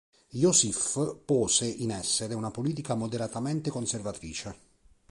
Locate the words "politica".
2.49-2.95